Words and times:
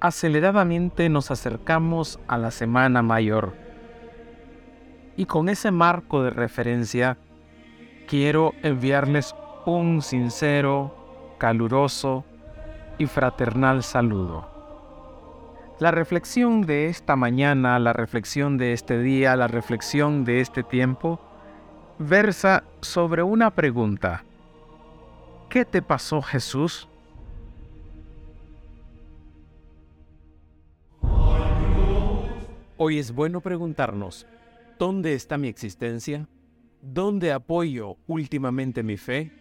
aceleradamente 0.00 1.08
nos 1.08 1.30
acercamos 1.30 2.20
a 2.28 2.38
la 2.38 2.50
Semana 2.50 3.02
Mayor. 3.02 3.54
Y 5.16 5.26
con 5.26 5.48
ese 5.48 5.70
marco 5.70 6.22
de 6.22 6.30
referencia, 6.30 7.18
quiero 8.06 8.54
enviarles 8.62 9.34
un 9.66 10.00
sincero, 10.02 11.34
caluroso 11.38 12.24
y 12.98 13.06
fraternal 13.06 13.82
saludo. 13.82 14.48
La 15.80 15.90
reflexión 15.90 16.62
de 16.62 16.86
esta 16.86 17.14
mañana, 17.16 17.78
la 17.78 17.92
reflexión 17.92 18.58
de 18.58 18.72
este 18.72 18.98
día, 19.00 19.36
la 19.36 19.46
reflexión 19.46 20.24
de 20.24 20.40
este 20.40 20.62
tiempo, 20.62 21.20
versa 21.98 22.64
sobre 22.80 23.22
una 23.22 23.50
pregunta. 23.50 24.24
¿Qué 25.48 25.64
te 25.64 25.82
pasó 25.82 26.20
Jesús? 26.22 26.88
Hoy 32.80 33.00
es 33.00 33.10
bueno 33.10 33.40
preguntarnos, 33.40 34.24
¿dónde 34.78 35.14
está 35.14 35.36
mi 35.36 35.48
existencia? 35.48 36.28
¿Dónde 36.80 37.32
apoyo 37.32 37.96
últimamente 38.06 38.84
mi 38.84 38.96
fe? 38.96 39.32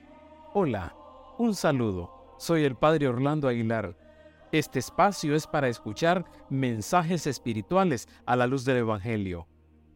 Hola, 0.55 0.95
un 1.37 1.53
saludo. 1.53 2.33
Soy 2.39 2.63
el 2.63 2.75
Padre 2.75 3.07
Orlando 3.07 3.47
Aguilar. 3.47 3.95
Este 4.51 4.79
espacio 4.79 5.35
es 5.35 5.45
para 5.45 5.69
escuchar 5.69 6.25
mensajes 6.49 7.27
espirituales 7.27 8.09
a 8.25 8.35
la 8.35 8.47
luz 8.47 8.65
del 8.65 8.77
Evangelio, 8.77 9.47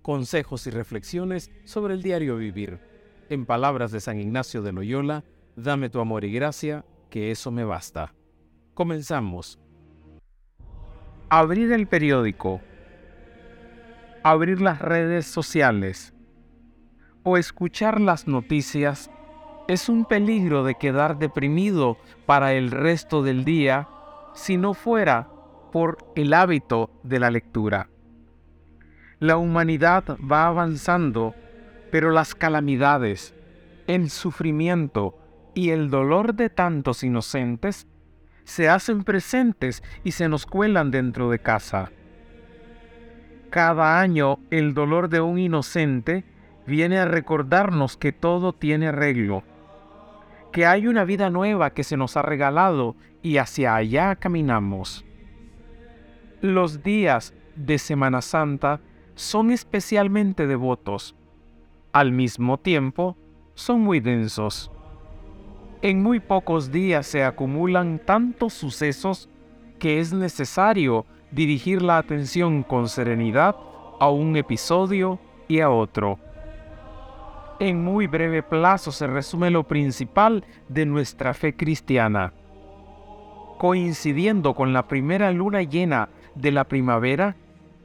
consejos 0.04 0.68
y 0.68 0.70
reflexiones 0.70 1.50
sobre 1.66 1.96
el 1.96 2.04
diario 2.04 2.38
vivir. 2.38 2.80
En 3.28 3.48
palabras 3.48 3.92
de 3.92 4.02
San 4.02 4.20
Ignacio 4.20 4.62
de 4.62 4.72
Loyola, 4.72 5.24
dame 5.56 5.90
tu 5.90 6.00
amor 6.00 6.26
y 6.26 6.32
gracia, 6.32 6.86
que 7.10 7.32
eso 7.32 7.50
me 7.50 7.64
basta. 7.64 8.14
Comenzamos. 8.76 9.58
Abrir 11.28 11.72
el 11.72 11.88
periódico 11.88 12.62
abrir 14.24 14.62
las 14.62 14.80
redes 14.80 15.26
sociales 15.26 16.14
o 17.24 17.38
escuchar 17.38 18.00
las 18.02 18.28
noticias 18.28 19.10
es 19.68 19.90
un 19.90 20.06
peligro 20.06 20.64
de 20.64 20.76
quedar 20.76 21.18
deprimido 21.18 21.98
para 22.26 22.54
el 22.54 22.72
resto 22.72 23.24
del 23.24 23.46
día 23.46 23.88
si 24.34 24.58
no 24.58 24.74
fuera 24.74 25.30
por 25.72 25.98
el 26.16 26.34
hábito 26.34 26.92
de 27.04 27.20
la 27.20 27.32
lectura. 27.32 27.90
La 29.20 29.38
humanidad 29.38 30.04
va 30.20 30.48
avanzando, 30.48 31.36
pero 31.92 32.12
las 32.12 32.34
calamidades, 32.34 33.36
el 33.88 34.10
sufrimiento 34.10 35.18
y 35.54 35.70
el 35.70 35.90
dolor 35.90 36.34
de 36.34 36.50
tantos 36.50 37.04
inocentes 37.04 37.88
se 38.44 38.68
hacen 38.68 39.04
presentes 39.04 39.84
y 40.04 40.12
se 40.12 40.28
nos 40.28 40.46
cuelan 40.46 40.92
dentro 40.92 41.30
de 41.30 41.40
casa. 41.40 41.92
Cada 43.52 44.00
año 44.00 44.40
el 44.50 44.74
dolor 44.74 45.10
de 45.10 45.20
un 45.20 45.38
inocente 45.38 46.24
viene 46.66 47.00
a 47.00 47.06
recordarnos 47.06 47.98
que 47.98 48.14
todo 48.14 48.54
tiene 48.54 48.88
arreglo, 48.88 49.44
que 50.54 50.66
hay 50.66 50.88
una 50.88 51.04
vida 51.04 51.30
nueva 51.30 51.74
que 51.74 51.84
se 51.84 51.98
nos 51.98 52.16
ha 52.16 52.22
regalado 52.22 52.96
y 53.22 53.38
hacia 53.38 53.76
allá 53.76 54.16
caminamos. 54.16 55.04
Los 56.40 56.82
días 56.82 57.34
de 57.58 57.78
Semana 57.78 58.22
Santa 58.22 58.80
son 59.16 59.52
especialmente 59.52 60.48
devotos. 60.48 61.14
Al 61.92 62.14
mismo 62.14 62.58
tiempo, 62.58 63.18
son 63.54 63.82
muy 63.82 64.00
densos. 64.00 64.72
En 65.82 66.02
muy 66.02 66.22
pocos 66.22 66.72
días 66.72 67.06
se 67.06 67.26
acumulan 67.26 68.00
tantos 68.00 68.54
sucesos 68.54 69.28
que 69.78 70.00
es 70.00 70.14
necesario 70.14 71.06
dirigir 71.32 71.82
la 71.82 71.98
atención 71.98 72.64
con 72.64 72.90
serenidad 72.90 73.56
a 74.00 74.10
un 74.10 74.36
episodio 74.36 75.20
y 75.48 75.62
a 75.62 75.70
otro. 75.70 76.20
En 77.60 77.84
muy 77.84 78.08
breve 78.08 78.44
plazo 78.44 78.92
se 78.92 79.08
resume 79.08 79.52
lo 79.52 79.64
principal 79.64 80.44
de 80.68 80.86
nuestra 80.86 81.34
fe 81.34 81.56
cristiana. 81.56 82.34
Coincidiendo 83.58 84.56
con 84.56 84.74
la 84.74 84.88
primera 84.88 85.32
luna 85.32 85.62
llena 85.62 86.10
de 86.34 86.52
la 86.52 86.64
primavera, 86.64 87.36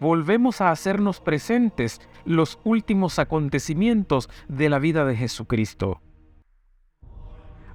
volvemos 0.01 0.61
a 0.61 0.71
hacernos 0.71 1.21
presentes 1.21 2.01
los 2.25 2.59
últimos 2.65 3.19
acontecimientos 3.19 4.31
de 4.49 4.71
la 4.71 4.79
vida 4.79 5.05
de 5.05 5.17
Jesucristo. 5.17 6.01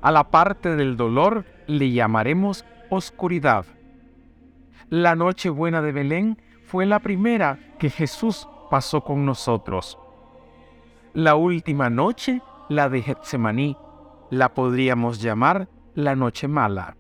A 0.01 0.12
la 0.12 0.31
parte 0.31 0.75
del 0.75 0.97
dolor 0.97 1.45
le 1.68 1.91
llamaremos 1.91 2.66
oscuridad 2.90 3.66
la 4.91 5.16
Nochebuena 5.16 5.81
de 5.81 5.94
Belén 5.94 6.38
fue 6.66 6.85
la 6.85 7.00
primera 7.00 7.57
que 7.79 7.90
Jesús 7.90 8.50
pasó 8.69 9.02
con 9.06 9.25
nosotros. 9.25 9.97
La 11.13 11.35
última 11.35 11.90
noche, 11.90 12.41
la 12.68 12.90
de 12.90 13.01
Getsemaní, 13.01 13.78
la 14.30 14.53
podríamos 14.53 15.22
llamar 15.22 15.69
la 15.96 16.18
noche 16.18 16.50
mala. 16.50 16.97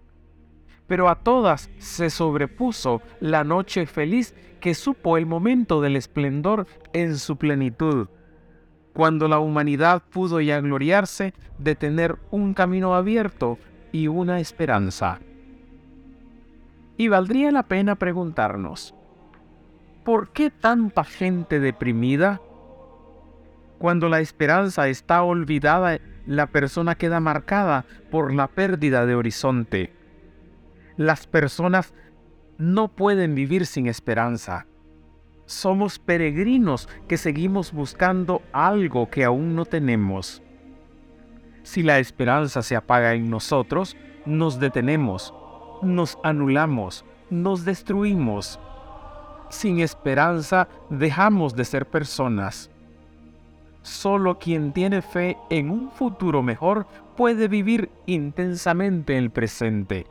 Pero 0.87 1.09
a 1.09 1.15
todas 1.15 1.69
se 1.79 2.09
sobrepuso 2.09 3.01
la 3.19 3.43
noche 3.43 3.85
feliz 3.85 4.33
que 4.61 4.73
supo 4.73 5.17
el 5.17 5.25
momento 5.25 5.81
del 5.81 5.97
esplendor 5.97 6.67
en 6.93 7.17
su 7.17 7.35
plenitud, 7.35 8.07
cuando 8.93 9.27
la 9.27 9.39
humanidad 9.39 10.01
pudo 10.09 10.39
ya 10.39 10.61
gloriarse 10.61 11.33
de 11.57 11.75
tener 11.75 12.17
un 12.31 12.53
camino 12.53 12.95
abierto 12.95 13.57
y 13.91 14.07
una 14.07 14.39
esperanza. 14.39 15.19
Y 17.01 17.07
valdría 17.07 17.49
la 17.49 17.63
pena 17.63 17.95
preguntarnos, 17.95 18.93
¿por 20.03 20.29
qué 20.33 20.51
tanta 20.51 21.03
gente 21.03 21.59
deprimida? 21.59 22.39
Cuando 23.79 24.07
la 24.07 24.19
esperanza 24.19 24.87
está 24.87 25.23
olvidada, 25.23 25.97
la 26.27 26.45
persona 26.45 26.93
queda 26.93 27.19
marcada 27.19 27.85
por 28.11 28.31
la 28.31 28.45
pérdida 28.49 29.07
de 29.07 29.15
horizonte. 29.15 29.95
Las 30.95 31.25
personas 31.25 31.95
no 32.59 32.89
pueden 32.89 33.33
vivir 33.33 33.65
sin 33.65 33.87
esperanza. 33.87 34.67
Somos 35.47 35.97
peregrinos 35.97 36.87
que 37.07 37.17
seguimos 37.17 37.71
buscando 37.71 38.43
algo 38.53 39.09
que 39.09 39.23
aún 39.23 39.55
no 39.55 39.65
tenemos. 39.65 40.43
Si 41.63 41.81
la 41.81 41.97
esperanza 41.97 42.61
se 42.61 42.75
apaga 42.75 43.15
en 43.15 43.31
nosotros, 43.31 43.97
nos 44.23 44.59
detenemos 44.59 45.33
nos 45.81 46.17
anulamos, 46.23 47.05
nos 47.29 47.65
destruimos. 47.65 48.59
Sin 49.49 49.79
esperanza 49.79 50.67
dejamos 50.89 51.55
de 51.55 51.65
ser 51.65 51.85
personas. 51.85 52.69
Solo 53.81 54.37
quien 54.37 54.73
tiene 54.73 55.01
fe 55.01 55.37
en 55.49 55.71
un 55.71 55.91
futuro 55.91 56.43
mejor 56.43 56.85
puede 57.17 57.47
vivir 57.47 57.89
intensamente 58.05 59.17
el 59.17 59.31
presente. 59.31 60.05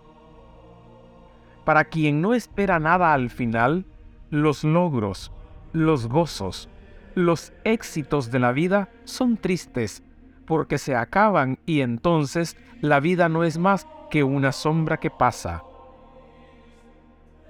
Para 1.64 1.84
quien 1.84 2.20
no 2.20 2.34
espera 2.34 2.80
nada 2.80 3.14
al 3.14 3.30
final, 3.30 3.84
los 4.30 4.64
logros, 4.64 5.32
los 5.72 6.08
gozos, 6.08 6.68
los 7.14 7.52
éxitos 7.64 8.30
de 8.30 8.38
la 8.38 8.52
vida 8.52 8.88
son 9.04 9.36
tristes 9.36 10.02
porque 10.46 10.78
se 10.78 10.96
acaban 10.96 11.58
y 11.64 11.80
entonces 11.80 12.56
la 12.80 12.98
vida 12.98 13.28
no 13.28 13.44
es 13.44 13.56
más 13.56 13.86
que 14.10 14.22
una 14.24 14.52
sombra 14.52 14.98
que 14.98 15.10
pasa. 15.10 15.62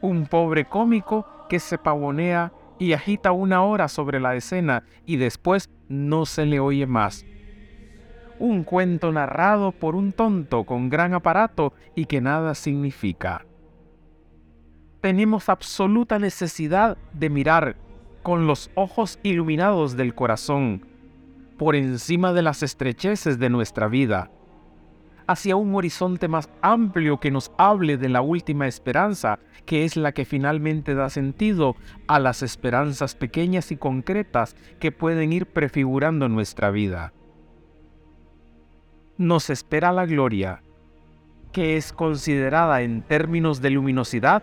Un 0.02 0.26
pobre 0.26 0.66
cómico 0.66 1.26
que 1.48 1.58
se 1.58 1.78
pavonea 1.78 2.52
y 2.78 2.92
agita 2.92 3.32
una 3.32 3.62
hora 3.62 3.88
sobre 3.88 4.20
la 4.20 4.36
escena 4.36 4.84
y 5.04 5.16
después 5.16 5.68
no 5.88 6.26
se 6.26 6.46
le 6.46 6.60
oye 6.60 6.86
más. 6.86 7.26
Un 8.38 8.64
cuento 8.64 9.12
narrado 9.12 9.72
por 9.72 9.94
un 9.94 10.12
tonto 10.12 10.64
con 10.64 10.88
gran 10.88 11.12
aparato 11.12 11.74
y 11.94 12.06
que 12.06 12.20
nada 12.20 12.54
significa. 12.54 13.44
Tenemos 15.02 15.48
absoluta 15.48 16.18
necesidad 16.18 16.96
de 17.12 17.30
mirar 17.30 17.76
con 18.22 18.46
los 18.46 18.70
ojos 18.74 19.18
iluminados 19.22 19.96
del 19.96 20.14
corazón, 20.14 20.86
por 21.58 21.76
encima 21.76 22.32
de 22.32 22.42
las 22.42 22.62
estrecheces 22.62 23.38
de 23.38 23.50
nuestra 23.50 23.88
vida, 23.88 24.30
hacia 25.30 25.54
un 25.54 25.72
horizonte 25.76 26.26
más 26.26 26.50
amplio 26.60 27.20
que 27.20 27.30
nos 27.30 27.52
hable 27.56 27.96
de 27.96 28.08
la 28.08 28.20
última 28.20 28.66
esperanza, 28.66 29.38
que 29.64 29.84
es 29.84 29.96
la 29.96 30.10
que 30.10 30.24
finalmente 30.24 30.92
da 30.96 31.08
sentido 31.08 31.76
a 32.08 32.18
las 32.18 32.42
esperanzas 32.42 33.14
pequeñas 33.14 33.70
y 33.70 33.76
concretas 33.76 34.56
que 34.80 34.90
pueden 34.90 35.32
ir 35.32 35.46
prefigurando 35.46 36.28
nuestra 36.28 36.72
vida. 36.72 37.12
Nos 39.18 39.50
espera 39.50 39.92
la 39.92 40.04
gloria, 40.04 40.64
que 41.52 41.76
es 41.76 41.92
considerada 41.92 42.82
en 42.82 43.02
términos 43.02 43.62
de 43.62 43.70
luminosidad. 43.70 44.42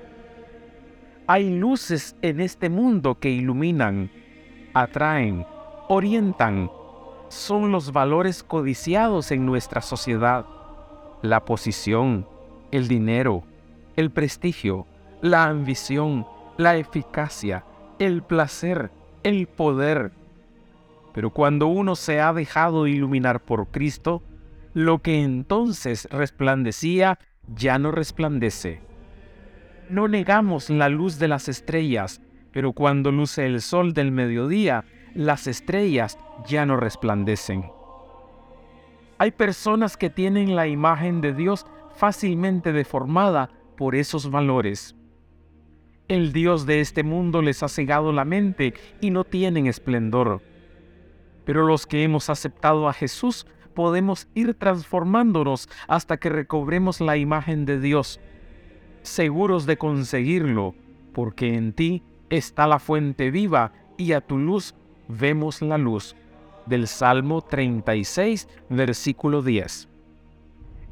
Hay 1.27 1.53
luces 1.59 2.15
en 2.21 2.39
este 2.39 2.69
mundo 2.69 3.19
que 3.19 3.29
iluminan, 3.29 4.09
atraen, 4.73 5.45
orientan, 5.89 6.71
son 7.27 7.73
los 7.73 7.91
valores 7.91 8.41
codiciados 8.41 9.31
en 9.31 9.45
nuestra 9.45 9.81
sociedad 9.81 10.45
la 11.21 11.45
posición, 11.45 12.27
el 12.71 12.87
dinero, 12.87 13.43
el 13.95 14.11
prestigio, 14.11 14.85
la 15.21 15.45
ambición, 15.45 16.25
la 16.57 16.77
eficacia, 16.77 17.65
el 17.99 18.21
placer, 18.23 18.91
el 19.23 19.47
poder. 19.47 20.11
Pero 21.13 21.31
cuando 21.31 21.67
uno 21.67 21.95
se 21.95 22.19
ha 22.19 22.33
dejado 22.33 22.87
iluminar 22.87 23.41
por 23.41 23.67
Cristo, 23.67 24.21
lo 24.73 24.99
que 24.99 25.23
entonces 25.23 26.07
resplandecía 26.11 27.17
ya 27.47 27.79
no 27.79 27.91
resplandece. 27.91 28.81
No 29.89 30.07
negamos 30.07 30.69
la 30.69 30.89
luz 30.89 31.17
de 31.17 31.27
las 31.27 31.47
estrellas, 31.47 32.21
pero 32.51 32.73
cuando 32.73 33.11
luce 33.11 33.45
el 33.45 33.61
sol 33.61 33.93
del 33.93 34.11
mediodía, 34.11 34.83
las 35.15 35.47
estrellas 35.47 36.19
ya 36.47 36.65
no 36.65 36.77
resplandecen. 36.77 37.76
Hay 39.19 39.31
personas 39.31 39.97
que 39.97 40.09
tienen 40.09 40.55
la 40.55 40.67
imagen 40.67 41.21
de 41.21 41.33
Dios 41.33 41.65
fácilmente 41.95 42.71
deformada 42.71 43.49
por 43.75 43.95
esos 43.95 44.29
valores. 44.29 44.95
El 46.07 46.31
Dios 46.31 46.65
de 46.65 46.79
este 46.79 47.03
mundo 47.03 47.41
les 47.41 47.63
ha 47.63 47.67
cegado 47.67 48.11
la 48.13 48.25
mente 48.25 48.73
y 49.01 49.09
no 49.09 49.23
tienen 49.23 49.65
esplendor. 49.65 50.41
Pero 51.45 51.65
los 51.65 51.87
que 51.87 52.03
hemos 52.03 52.29
aceptado 52.29 52.87
a 52.87 52.93
Jesús 52.93 53.47
podemos 53.73 54.27
ir 54.35 54.53
transformándonos 54.53 55.69
hasta 55.87 56.17
que 56.17 56.29
recobremos 56.29 57.01
la 57.01 57.17
imagen 57.17 57.65
de 57.65 57.79
Dios, 57.79 58.19
seguros 59.01 59.65
de 59.65 59.77
conseguirlo, 59.77 60.75
porque 61.13 61.55
en 61.55 61.73
ti 61.73 62.03
está 62.29 62.67
la 62.67 62.79
fuente 62.79 63.31
viva 63.31 63.73
y 63.97 64.13
a 64.13 64.21
tu 64.21 64.37
luz 64.37 64.75
vemos 65.07 65.61
la 65.61 65.77
luz. 65.77 66.15
Del 66.67 66.87
Salmo 66.87 67.41
36, 67.41 68.47
versículo 68.69 69.41
10. 69.41 69.87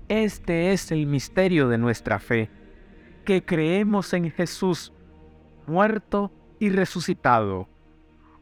Este 0.08 0.72
es 0.72 0.92
el 0.92 1.06
misterio 1.06 1.68
de 1.68 1.78
nuestra 1.78 2.20
fe, 2.20 2.50
que 3.26 3.44
creemos 3.44 4.14
en 4.14 4.32
Jesús, 4.32 4.94
muerto 5.68 6.32
y 6.60 6.70
resucitado. 6.70 7.68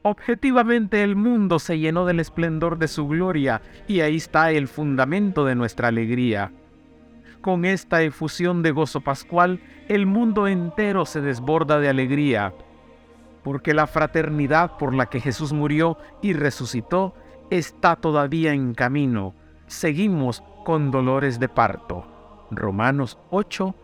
Objetivamente 0.03 1.01
el 1.01 1.15
mundo 1.15 1.57
se 1.57 1.79
llenó 1.79 2.05
del 2.05 2.19
esplendor 2.19 2.77
de 2.77 2.87
su 2.87 3.07
gloria 3.07 3.61
y 3.87 4.01
ahí 4.01 4.17
está 4.17 4.51
el 4.51 4.67
fundamento 4.67 5.45
de 5.45 5.55
nuestra 5.55 5.87
alegría. 5.87 6.51
Con 7.41 7.65
esta 7.65 8.03
efusión 8.03 8.61
de 8.61 8.71
gozo 8.71 9.01
pascual, 9.01 9.59
el 9.87 10.05
mundo 10.05 10.47
entero 10.47 11.05
se 11.05 11.21
desborda 11.21 11.79
de 11.79 11.89
alegría, 11.89 12.53
porque 13.43 13.73
la 13.73 13.87
fraternidad 13.87 14.77
por 14.77 14.93
la 14.93 15.07
que 15.07 15.19
Jesús 15.19 15.51
murió 15.51 15.97
y 16.21 16.33
resucitó 16.33 17.15
está 17.49 17.95
todavía 17.95 18.53
en 18.53 18.73
camino. 18.73 19.33
Seguimos 19.67 20.43
con 20.63 20.91
dolores 20.91 21.39
de 21.39 21.49
parto. 21.49 22.05
Romanos 22.51 23.17
8, 23.31 23.75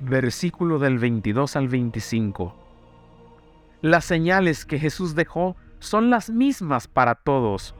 versículo 0.00 0.78
del 0.78 0.98
22 0.98 1.56
al 1.56 1.68
25. 1.68 2.54
Las 3.82 4.04
señales 4.04 4.64
que 4.64 4.78
Jesús 4.78 5.14
dejó 5.14 5.56
son 5.78 6.10
las 6.10 6.30
mismas 6.30 6.88
para 6.88 7.14
todos. 7.14 7.74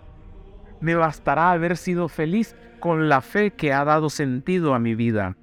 Me 0.80 0.94
bastará 0.94 1.50
haber 1.50 1.76
sido 1.76 2.08
feliz 2.08 2.54
con 2.80 3.08
la 3.08 3.20
fe 3.20 3.52
que 3.52 3.72
ha 3.72 3.84
dado 3.84 4.10
sentido 4.10 4.74
a 4.74 4.78
mi 4.78 4.94
vida. 4.94 5.36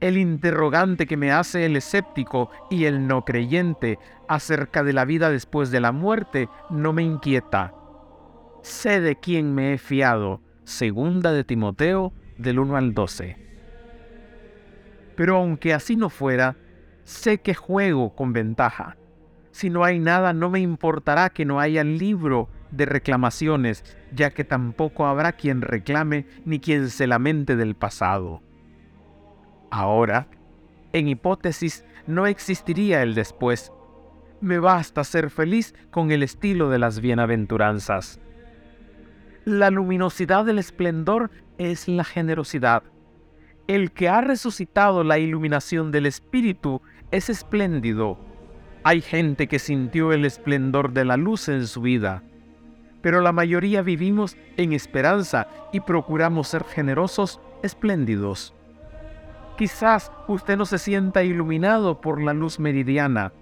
El 0.00 0.16
interrogante 0.16 1.06
que 1.06 1.16
me 1.16 1.30
hace 1.30 1.64
el 1.66 1.76
escéptico 1.76 2.50
y 2.70 2.86
el 2.86 3.06
no 3.06 3.24
creyente 3.24 3.98
acerca 4.28 4.82
de 4.82 4.92
la 4.92 5.04
vida 5.04 5.30
después 5.30 5.70
de 5.70 5.80
la 5.80 5.92
muerte 5.92 6.48
no 6.70 6.92
me 6.92 7.02
inquieta. 7.02 7.74
Sé 8.62 9.00
de 9.00 9.16
quién 9.16 9.54
me 9.54 9.74
he 9.74 9.78
fiado 9.78 10.40
Segunda 10.64 11.32
de 11.32 11.42
Timoteo 11.42 12.12
del 12.38 12.60
1 12.60 12.76
al 12.76 12.94
12. 12.94 13.36
Pero 15.16 15.36
aunque 15.36 15.74
así 15.74 15.96
no 15.96 16.08
fuera, 16.08 16.56
sé 17.04 17.38
que 17.38 17.54
juego 17.54 18.14
con 18.14 18.32
ventaja. 18.32 18.96
Si 19.50 19.68
no 19.68 19.82
hay 19.84 19.98
nada, 19.98 20.32
no 20.32 20.48
me 20.48 20.60
importará 20.60 21.30
que 21.30 21.44
no 21.44 21.58
haya 21.58 21.82
libro 21.82 22.48
de 22.70 22.86
reclamaciones, 22.86 23.84
ya 24.14 24.30
que 24.30 24.44
tampoco 24.44 25.06
habrá 25.06 25.32
quien 25.32 25.60
reclame 25.60 26.26
ni 26.44 26.60
quien 26.60 26.88
se 26.88 27.08
lamente 27.08 27.56
del 27.56 27.74
pasado. 27.74 28.42
Ahora, 29.70 30.28
en 30.92 31.08
hipótesis, 31.08 31.84
no 32.06 32.26
existiría 32.26 33.02
el 33.02 33.14
después. 33.14 33.72
Me 34.40 34.58
basta 34.58 35.02
ser 35.02 35.30
feliz 35.30 35.74
con 35.90 36.12
el 36.12 36.22
estilo 36.22 36.70
de 36.70 36.78
las 36.78 37.00
bienaventuranzas. 37.00 38.20
La 39.44 39.70
luminosidad 39.70 40.44
del 40.44 40.60
esplendor 40.60 41.32
es 41.58 41.88
la 41.88 42.04
generosidad. 42.04 42.84
El 43.66 43.90
que 43.90 44.08
ha 44.08 44.20
resucitado 44.20 45.02
la 45.02 45.18
iluminación 45.18 45.90
del 45.90 46.06
Espíritu 46.06 46.80
es 47.10 47.28
espléndido. 47.28 48.18
Hay 48.84 49.00
gente 49.00 49.48
que 49.48 49.58
sintió 49.58 50.12
el 50.12 50.24
esplendor 50.24 50.92
de 50.92 51.04
la 51.04 51.16
luz 51.16 51.48
en 51.48 51.66
su 51.66 51.80
vida, 51.80 52.22
pero 53.00 53.20
la 53.20 53.32
mayoría 53.32 53.82
vivimos 53.82 54.36
en 54.56 54.72
esperanza 54.72 55.48
y 55.72 55.80
procuramos 55.80 56.46
ser 56.46 56.62
generosos, 56.62 57.40
espléndidos. 57.64 58.54
Quizás 59.58 60.12
usted 60.28 60.56
no 60.56 60.66
se 60.66 60.78
sienta 60.78 61.24
iluminado 61.24 62.00
por 62.00 62.22
la 62.22 62.32
luz 62.32 62.60
meridiana, 62.60 63.32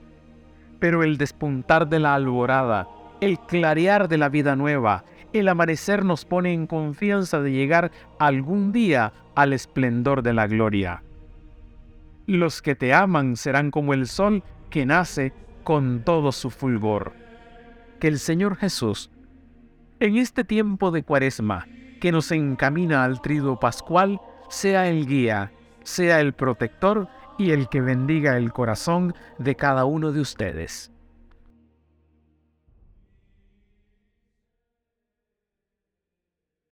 pero 0.79 1.03
el 1.03 1.19
despuntar 1.19 1.91
de 1.91 1.99
la 1.99 2.15
alborada, 2.15 2.89
el 3.21 3.39
clarear 3.39 4.09
de 4.09 4.17
la 4.17 4.31
vida 4.31 4.57
nueva, 4.57 5.05
el 5.33 5.49
amanecer 5.49 6.05
nos 6.05 6.25
pone 6.25 6.53
en 6.53 6.67
confianza 6.67 7.41
de 7.41 7.53
llegar 7.53 7.93
algún 8.19 8.73
día 8.73 9.13
al 9.35 9.53
esplendor 9.53 10.23
de 10.23 10.35
la 10.35 10.47
gloria. 10.47 11.03
Los 12.27 12.63
que 12.63 12.75
te 12.75 12.93
aman 12.95 13.37
serán 13.37 13.71
como 13.71 13.95
el 13.95 14.07
sol 14.07 14.43
que 14.71 14.87
nace 14.87 15.33
con 15.65 16.03
todo 16.05 16.33
su 16.33 16.51
fulgor. 16.51 17.13
Que 17.99 18.09
el 18.09 18.19
Señor 18.19 18.57
Jesús, 18.57 19.11
en 20.01 20.17
este 20.17 20.45
tiempo 20.45 20.91
de 20.91 21.03
cuaresma 21.03 21.67
que 22.01 22.13
nos 22.13 22.33
encamina 22.33 23.05
al 23.05 23.21
trido 23.21 23.61
pascual, 23.61 24.21
sea 24.49 24.89
el 24.89 25.07
guía, 25.07 25.53
sea 25.83 26.21
el 26.21 26.33
protector 26.33 27.09
y 27.39 27.51
el 27.51 27.69
que 27.69 27.81
bendiga 27.81 28.37
el 28.37 28.53
corazón 28.53 29.15
de 29.39 29.55
cada 29.55 29.85
uno 29.85 30.13
de 30.13 30.21
ustedes. 30.21 30.91